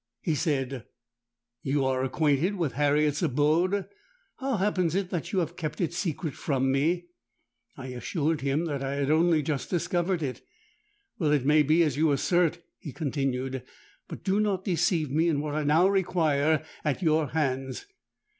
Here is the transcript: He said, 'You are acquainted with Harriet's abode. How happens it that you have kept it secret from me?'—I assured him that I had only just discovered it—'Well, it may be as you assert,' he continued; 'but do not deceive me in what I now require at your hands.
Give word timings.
He 0.23 0.33
said, 0.33 0.87
'You 1.61 1.85
are 1.85 2.03
acquainted 2.03 2.55
with 2.55 2.71
Harriet's 2.71 3.21
abode. 3.21 3.85
How 4.37 4.57
happens 4.57 4.95
it 4.95 5.11
that 5.11 5.31
you 5.31 5.37
have 5.37 5.55
kept 5.55 5.79
it 5.79 5.93
secret 5.93 6.33
from 6.33 6.71
me?'—I 6.71 7.85
assured 7.89 8.41
him 8.41 8.65
that 8.65 8.83
I 8.83 8.95
had 8.95 9.11
only 9.11 9.43
just 9.43 9.69
discovered 9.69 10.23
it—'Well, 10.23 11.31
it 11.31 11.45
may 11.45 11.61
be 11.61 11.83
as 11.83 11.97
you 11.97 12.11
assert,' 12.11 12.63
he 12.79 12.91
continued; 12.91 13.61
'but 14.07 14.23
do 14.23 14.39
not 14.39 14.65
deceive 14.65 15.11
me 15.11 15.27
in 15.27 15.39
what 15.39 15.53
I 15.53 15.63
now 15.63 15.87
require 15.87 16.65
at 16.83 17.03
your 17.03 17.27
hands. 17.27 17.85